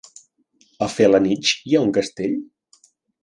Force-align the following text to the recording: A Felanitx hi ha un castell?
A 0.85 0.87
Felanitx 0.93 1.53
hi 1.71 1.77
ha 1.79 1.83
un 1.89 1.93
castell? 1.99 2.35